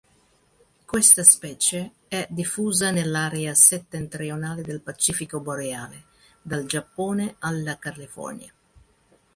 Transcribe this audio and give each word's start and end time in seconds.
Questa 0.83 1.23
specie 1.23 1.91
è 2.07 2.25
diffusa 2.27 2.89
nell'area 2.89 3.53
settentrionale 3.53 4.63
del 4.63 4.81
Pacifico 4.81 5.39
boreale, 5.41 6.05
dal 6.41 6.65
Giappone 6.65 7.35
alla 7.37 7.77
California. 7.77 8.51